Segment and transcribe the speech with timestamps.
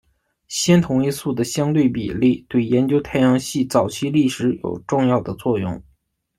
[0.47, 5.79] 氙同位素的相对比例对研究太阳系早期历史有重要的作用。